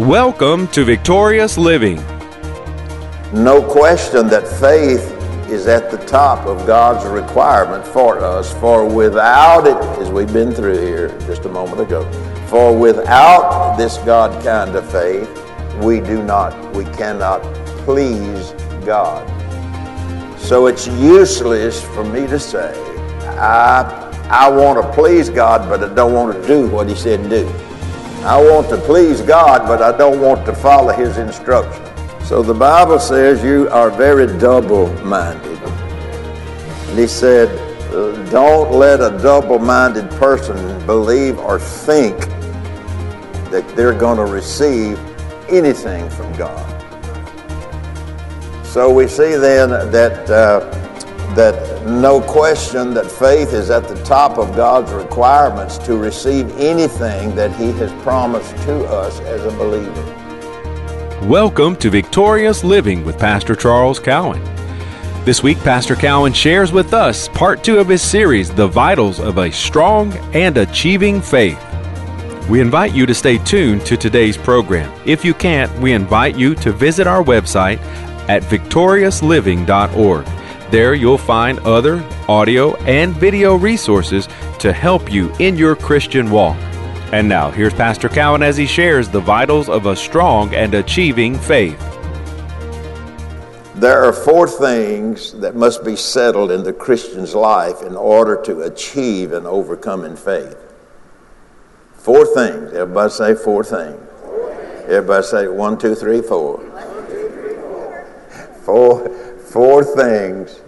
[0.00, 1.96] Welcome to Victorious Living.
[3.32, 5.10] No question that faith
[5.50, 10.52] is at the top of God's requirement for us, for without it, as we've been
[10.52, 12.04] through here just a moment ago,
[12.46, 15.30] for without this God kind of faith,
[15.82, 17.40] we do not, we cannot
[17.86, 18.50] please
[18.84, 19.26] God.
[20.38, 22.70] So it's useless for me to say,
[23.38, 27.22] I, I want to please God, but I don't want to do what He said
[27.22, 27.65] to do.
[28.24, 31.88] I want to please God, but I don't want to follow His instructions.
[32.28, 35.58] So the Bible says you are very double minded.
[35.62, 37.48] And He said,
[38.30, 42.18] don't let a double minded person believe or think
[43.50, 44.98] that they're going to receive
[45.48, 46.72] anything from God.
[48.64, 50.60] So we see then that, uh,
[51.36, 57.34] that no question that faith is at the top of God's requirements to receive anything
[57.36, 60.02] that He has promised to us as a believer.
[61.26, 64.42] Welcome to Victorious Living with Pastor Charles Cowan.
[65.26, 69.36] This week, Pastor Cowan shares with us part two of his series, The Vitals of
[69.36, 71.62] a Strong and Achieving Faith.
[72.48, 74.90] We invite you to stay tuned to today's program.
[75.04, 77.78] If you can't, we invite you to visit our website
[78.28, 80.35] at victoriousliving.org.
[80.70, 84.28] There you'll find other audio and video resources
[84.58, 86.56] to help you in your Christian walk.
[87.12, 91.38] And now, here's Pastor Cowan as he shares the vitals of a strong and achieving
[91.38, 91.78] faith.
[93.76, 98.62] There are four things that must be settled in the Christian's life in order to
[98.62, 100.56] achieve and overcome in faith.
[101.94, 102.72] Four things.
[102.72, 104.00] Everybody say four things.
[104.88, 106.58] Everybody say one, two, three, four.
[108.64, 109.08] Four,
[109.56, 110.60] four things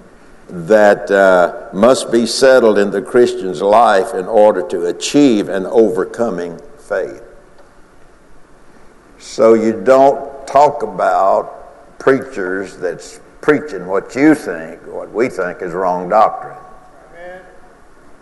[0.48, 6.58] that uh, must be settled in the Christian's life in order to achieve an overcoming
[6.78, 7.22] faith.
[9.18, 15.74] So you don't talk about preachers that's preaching what you think, what we think is
[15.74, 16.56] wrong doctrine.
[17.10, 17.42] Amen.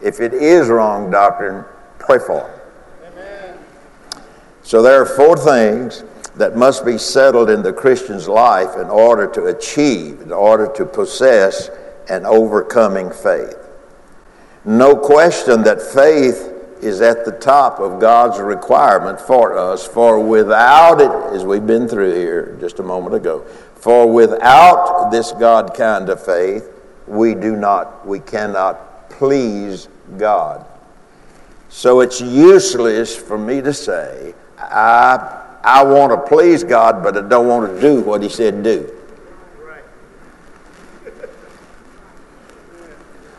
[0.02, 1.64] If it is wrong doctrine,
[2.00, 3.12] pray for it.
[3.12, 3.58] Amen.
[4.64, 6.02] So there are four things
[6.36, 10.84] that must be settled in the Christian's life in order to achieve, in order to
[10.84, 11.70] possess
[12.08, 13.56] an overcoming faith.
[14.64, 16.52] No question that faith
[16.82, 21.88] is at the top of God's requirement for us, for without it, as we've been
[21.88, 23.40] through here just a moment ago,
[23.76, 26.70] for without this God kind of faith,
[27.06, 29.88] we do not, we cannot please
[30.18, 30.66] God.
[31.70, 37.28] So it's useless for me to say, I I want to please God, but I
[37.28, 38.88] don't want to do what He said do.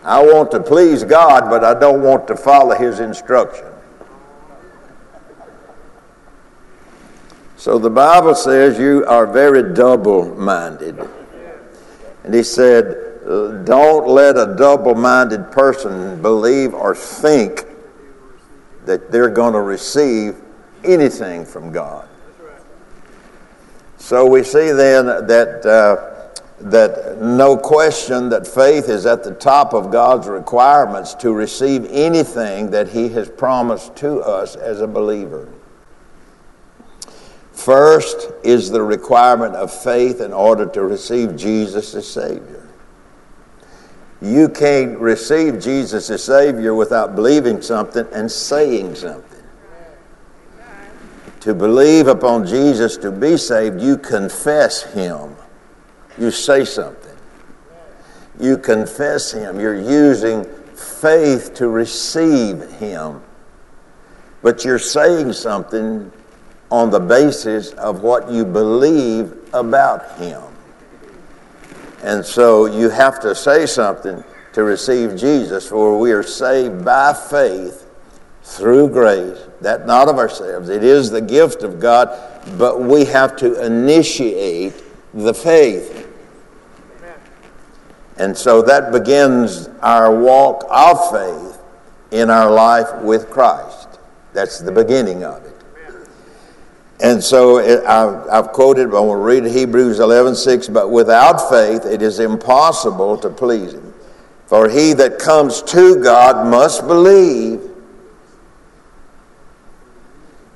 [0.04, 3.66] I want to please God, but I don't want to follow His instruction.
[7.56, 11.00] So the Bible says you are very double minded.
[12.26, 13.24] And He said,
[13.64, 17.66] don't let a double minded person believe or think
[18.84, 20.36] that they're going to receive
[20.84, 22.08] anything from God.
[23.98, 26.32] So we see then that, uh,
[26.62, 32.72] that no question that faith is at the top of God's requirements to receive anything
[32.72, 35.50] that He has promised to us as a believer.
[37.52, 42.70] First is the requirement of faith in order to receive Jesus as Savior.
[44.22, 49.37] You can't receive Jesus as Savior without believing something and saying something
[51.48, 55.34] to believe upon Jesus to be saved, you confess Him.
[56.18, 57.16] You say something.
[58.38, 59.58] You confess Him.
[59.58, 60.44] You're using
[60.76, 63.22] faith to receive Him.
[64.42, 66.12] But you're saying something
[66.70, 70.44] on the basis of what you believe about Him.
[72.04, 74.22] And so you have to say something
[74.52, 77.90] to receive Jesus, for we are saved by faith
[78.44, 80.70] through grace, that not of ourselves.
[80.70, 82.10] It is the gift of God,
[82.58, 84.84] but we have to initiate
[85.14, 86.06] the faith.
[88.18, 91.62] And so that begins our walk of faith
[92.12, 94.00] in our life with Christ.
[94.34, 95.54] That's the beginning of it.
[97.00, 100.68] And so uh, I've, I've, quoted, but I want to read Hebrews 11 6.
[100.70, 103.94] But without faith, it is impossible to please Him.
[104.48, 107.57] For he that comes to God must believe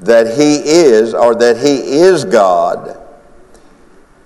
[0.01, 2.98] that He is, or that He is God,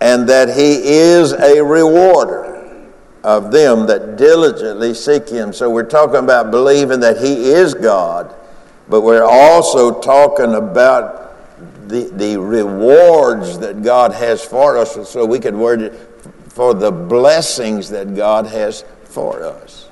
[0.01, 2.53] and that He is a rewarder
[3.23, 5.51] of them that diligently seek Him.
[5.51, 8.33] So we're talking about believing that He is God,
[8.87, 11.25] but we're also talking about
[11.87, 15.93] the, the rewards that God has for us, so we could word it
[16.49, 19.89] for the blessings that God has for us.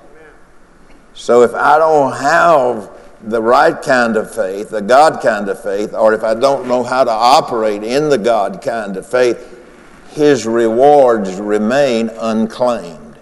[1.13, 2.89] So if I don't have
[3.23, 6.83] the right kind of faith, the God kind of faith, or if I don't know
[6.83, 9.49] how to operate in the God kind of faith,
[10.11, 13.17] his rewards remain unclaimed.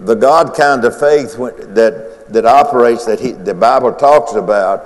[0.00, 4.84] The God kind of faith that, that operates, that he, the Bible talks about,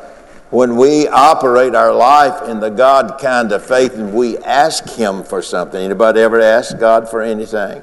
[0.50, 5.24] when we operate our life in the God kind of faith and we ask Him
[5.24, 5.80] for something.
[5.80, 7.82] Anybody ever ask God for anything?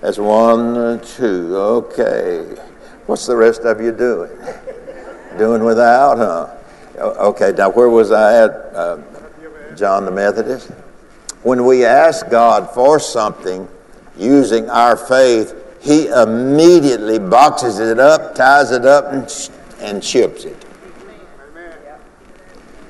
[0.00, 1.56] That's one, two.
[1.56, 2.56] Okay.
[3.06, 4.30] What's the rest of you doing?
[5.38, 6.54] Doing without, huh?
[6.98, 8.50] Okay, now where was I at?
[8.50, 8.98] Uh,
[9.76, 10.68] John the Methodist?
[11.42, 13.68] When we ask God for something
[14.18, 19.50] using our faith, He immediately boxes it up, ties it up, and,
[19.80, 20.66] and ships it.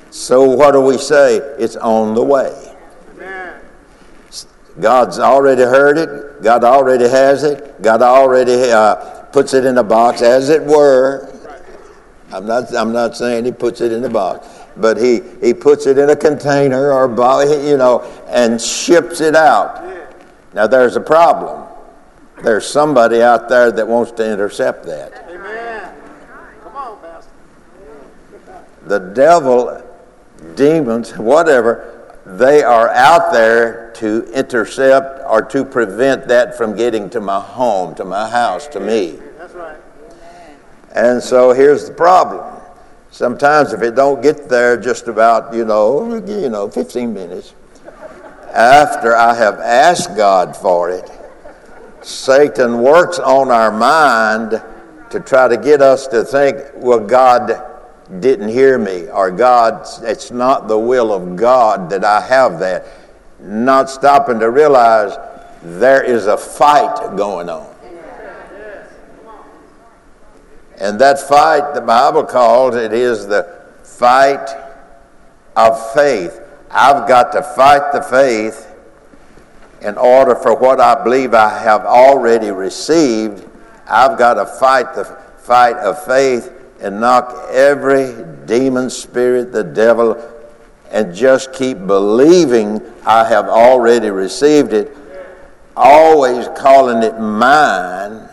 [0.09, 1.37] So what do we say?
[1.37, 2.67] It's on the way.
[4.79, 6.43] God's already heard it.
[6.43, 7.81] God already has it.
[7.81, 8.95] God already uh,
[9.31, 11.30] puts it in a box, as it were.
[12.33, 14.47] I'm not, I'm not saying he puts it in a box,
[14.77, 17.09] but he, he puts it in a container or,
[17.45, 19.83] you know, and ships it out.
[20.53, 21.67] Now, there's a problem.
[22.43, 25.25] There's somebody out there that wants to intercept that.
[25.29, 25.93] Amen.
[26.63, 27.31] Come on, Pastor.
[28.87, 29.83] The devil
[30.55, 37.21] demons, whatever, they are out there to intercept or to prevent that from getting to
[37.21, 39.19] my home, to my house, to me.
[40.93, 42.61] And so here's the problem.
[43.11, 47.53] Sometimes if it don't get there just about, you know, you know, 15 minutes
[48.53, 51.09] after I have asked God for it,
[52.01, 54.61] Satan works on our mind
[55.09, 57.63] to try to get us to think, well, God
[58.19, 62.85] didn't hear me, or God, it's not the will of God that I have that.
[63.39, 65.17] Not stopping to realize
[65.63, 67.70] there is a fight going on.
[70.81, 74.49] And that fight, the Bible calls it is the fight
[75.55, 76.41] of faith.
[76.71, 78.67] I've got to fight the faith
[79.83, 83.47] in order for what I believe I have already received.
[83.87, 85.05] I've got to fight the
[85.37, 86.51] fight of faith
[86.81, 88.15] and knock every
[88.47, 90.17] demon spirit, the devil,
[90.89, 94.97] and just keep believing I have already received it,
[95.75, 98.30] always calling it mine,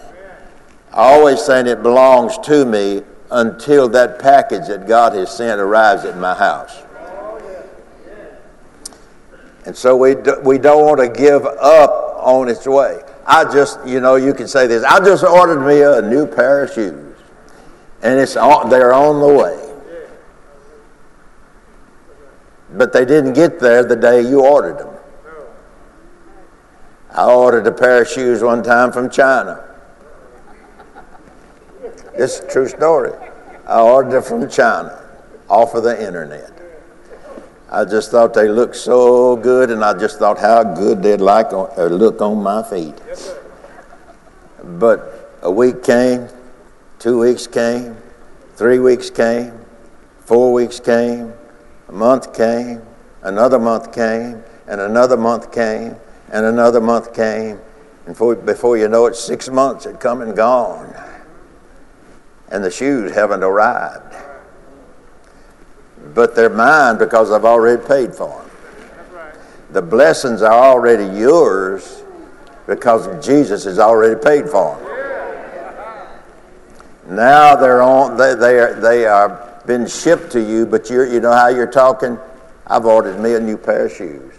[0.98, 6.16] always saying it belongs to me until that package that God has sent arrives at
[6.18, 6.82] my house.
[9.64, 13.00] And so we, do, we don't want to give up on its way.
[13.26, 16.64] I just, you know, you can say this I just ordered me a new pair
[16.64, 17.16] of shoes
[18.02, 19.64] and it's on, they're on the way.
[22.70, 24.94] But they didn't get there the day you ordered them.
[27.10, 29.67] I ordered a pair of shoes one time from China.
[32.16, 33.12] This is a true story.
[33.66, 35.04] I ordered it from China
[35.48, 36.52] off of the internet.
[37.70, 41.52] I just thought they looked so good, and I just thought how good they'd like
[41.52, 42.94] on, look on my feet.
[44.62, 46.28] But a week came,
[46.98, 47.96] Two weeks came,
[48.56, 49.52] three weeks came,
[50.24, 51.32] four weeks came,
[51.86, 52.82] a month came,
[53.22, 55.94] another month came, and another month came,
[56.32, 57.60] and another month came.
[58.04, 60.92] And before, before you know it, six months had come and gone.
[62.50, 64.14] And the shoes haven't arrived.
[66.14, 68.50] But they're mine because I've already paid for them.
[69.70, 72.02] The blessings are already yours
[72.66, 74.88] because Jesus has already paid for them.
[77.16, 78.16] Now they're on.
[78.16, 81.70] They they are they are been shipped to you, but you you know how you're
[81.70, 82.18] talking.
[82.66, 84.34] I've ordered me a new pair of shoes,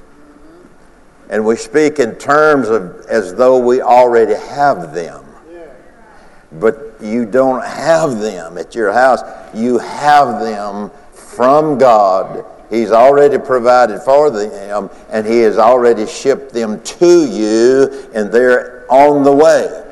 [1.29, 5.25] and we speak in terms of as though we already have them.
[6.53, 9.21] But you don't have them at your house.
[9.53, 12.45] You have them from God.
[12.69, 18.85] He's already provided for them, and He has already shipped them to you, and they're
[18.91, 19.85] on the way.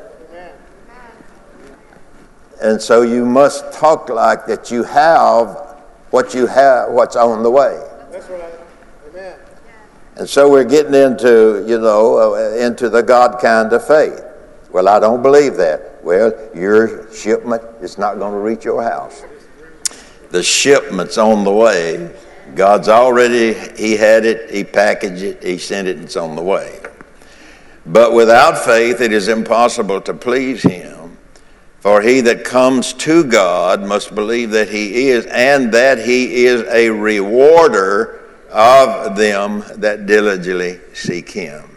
[2.60, 5.76] And so you must talk like that you have
[6.10, 7.80] what you have, what's on the way.
[8.10, 8.52] That's right.
[9.10, 9.38] Amen.
[10.16, 14.24] And so we're getting into, you know, uh, into the God kind of faith.
[14.70, 16.04] Well, I don't believe that.
[16.04, 19.24] Well, your shipment is not going to reach your house.
[20.30, 22.14] The shipment's on the way.
[22.54, 26.80] God's already, He had it, He packaged it, He sent it, it's on the way.
[27.86, 30.98] But without faith, it is impossible to please Him.
[31.80, 36.62] For he that comes to God must believe that he is, and that he is
[36.68, 38.20] a rewarder
[38.50, 41.67] of them that diligently seek him.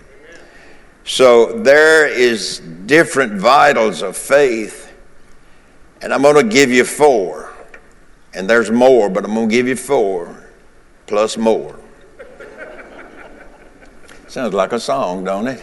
[1.04, 4.94] So there is different vitals of faith,
[6.02, 7.54] and I'm going to give you four.
[8.34, 10.50] And there's more, but I'm going to give you four
[11.06, 11.78] plus more.
[14.28, 15.62] Sounds like a song, don't it?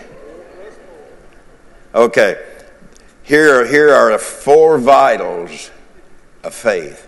[1.95, 2.45] Okay.
[3.23, 5.71] Here, here are the four vitals
[6.43, 7.07] of faith.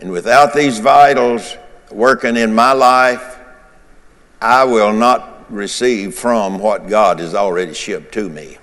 [0.00, 1.56] And without these vitals
[1.90, 3.38] working in my life,
[4.40, 8.58] I will not receive from what God has already shipped to me.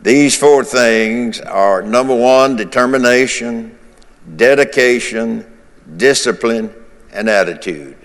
[0.00, 3.78] These four things are number one, determination,
[4.36, 5.46] dedication,
[5.96, 6.74] discipline,
[7.12, 7.96] and attitude.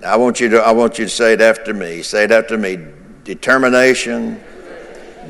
[0.00, 2.02] Now I want you to I want you to say it after me.
[2.02, 2.78] Say it after me.
[3.24, 4.40] Determination,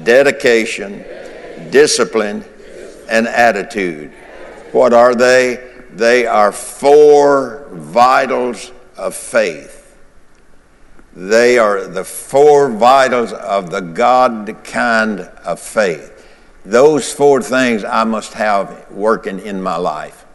[0.05, 1.03] dedication,
[1.71, 2.45] discipline,
[3.09, 4.11] and attitude.
[4.73, 5.73] What are they?
[5.93, 9.76] They are four vitals of faith.
[11.17, 16.13] They are the four vitals of the God kind of faith.
[16.67, 20.27] Those four things I must have working in my life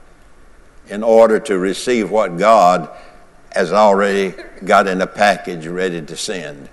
[0.88, 2.90] in order to receive what God
[3.52, 4.34] has already
[4.66, 6.68] got in a package ready to send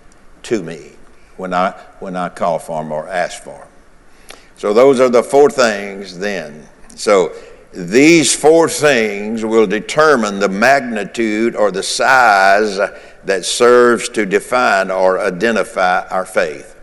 [0.44, 0.92] to me
[1.36, 4.38] when I, when I call for them or ask for them.
[4.56, 6.66] So those are the four things then.
[6.94, 7.34] So
[7.74, 12.78] these four things will determine the magnitude or the size
[13.24, 16.76] that serves to define or identify our faith.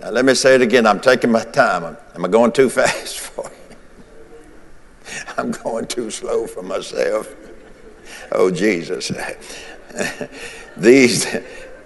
[0.00, 0.86] Now, let me say it again.
[0.86, 1.96] I'm taking my time.
[2.14, 3.76] Am I going too fast for you?
[5.36, 7.34] I'm going too slow for myself.
[8.32, 9.12] Oh, Jesus.
[10.76, 11.36] these,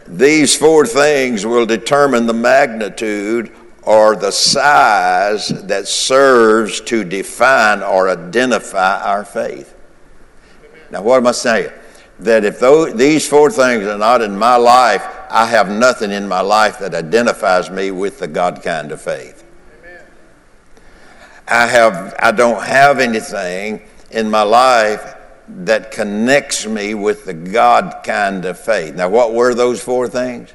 [0.07, 8.09] these four things will determine the magnitude or the size that serves to define or
[8.09, 9.75] identify our faith.
[10.91, 11.73] Now, what am I saying?
[12.21, 16.29] That if those, these four things are not in my life, I have nothing in
[16.29, 19.45] my life that identifies me with the God kind of faith.
[19.81, 20.07] Amen.
[21.49, 25.17] I have I don't have anything in my life
[25.49, 28.95] that connects me with the God kind of faith.
[28.95, 30.53] Now, what were those four things?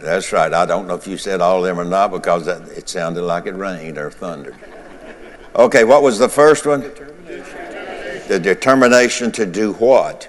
[0.00, 0.52] That's right.
[0.52, 3.22] I don't know if you said all of them or not because that, it sounded
[3.22, 4.56] like it rained or thundered.
[5.56, 6.80] Okay, what was the first one?
[6.80, 8.28] Determination.
[8.28, 10.28] The determination to do what?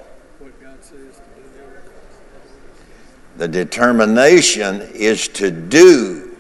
[3.38, 6.38] The determination is to do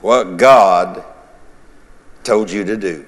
[0.00, 1.04] what God
[2.24, 3.04] told you to do.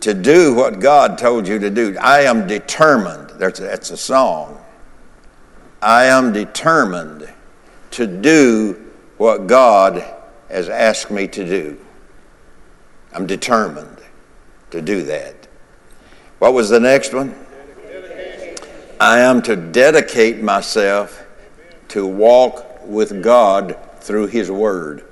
[0.00, 1.96] To do what God told you to do.
[2.00, 3.30] I am determined.
[3.38, 4.64] That's a, that's a song.
[5.82, 7.32] I am determined
[7.92, 10.02] to do what God
[10.50, 11.78] has asked me to do.
[13.12, 13.98] I'm determined
[14.70, 15.48] to do that.
[16.38, 17.34] What was the next one?
[19.00, 21.26] I am to dedicate myself
[21.88, 25.04] to walk with God through His Word.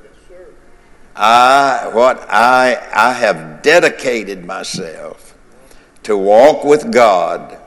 [1.17, 5.35] I, what I, I have dedicated myself
[6.05, 7.59] to walk with God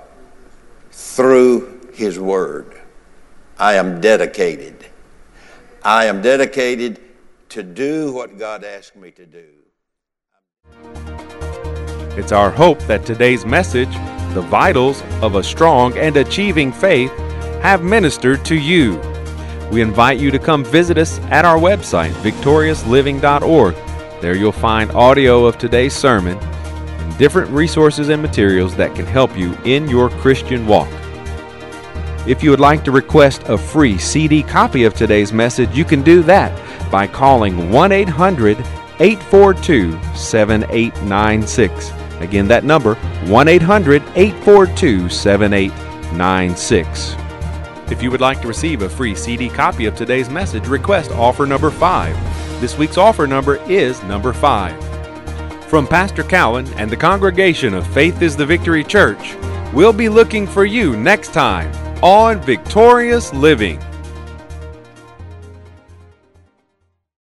[0.91, 2.79] through His Word.
[3.57, 4.85] I am dedicated.
[5.83, 6.99] I am dedicated
[7.51, 9.45] to do what God asked me to do.
[12.17, 13.93] It's our hope that today's message,
[14.33, 17.11] The Vitals of a Strong and Achieving Faith,
[17.61, 19.01] have ministered to you.
[19.69, 23.75] We invite you to come visit us at our website, victoriousliving.org.
[24.21, 29.37] There you'll find audio of today's sermon and different resources and materials that can help
[29.37, 30.89] you in your Christian walk.
[32.25, 36.01] If you would like to request a free CD copy of today's message, you can
[36.01, 38.57] do that by calling 1 800
[38.99, 41.91] 842 7896.
[42.19, 47.15] Again, that number 1 800 842 7896.
[47.91, 51.45] If you would like to receive a free CD copy of today's message, request offer
[51.45, 52.61] number 5.
[52.61, 54.89] This week's offer number is number 5.
[55.67, 59.35] From Pastor Cowan and the congregation of Faith is the Victory Church,
[59.73, 61.71] we'll be looking for you next time
[62.03, 63.79] on Victorious Living.